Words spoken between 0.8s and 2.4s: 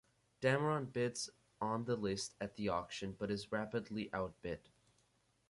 bids on the list